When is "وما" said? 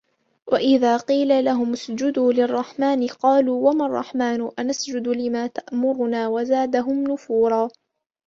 3.69-3.85